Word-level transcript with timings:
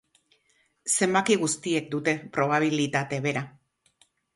Zenbaki 0.93 1.37
guztiek 1.43 1.95
dute 1.95 2.19
probabilitate 2.41 3.25
bera. 3.31 3.51